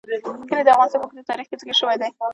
[0.49, 2.09] کلي د افغانستان په اوږده تاریخ کې ذکر شوی دی.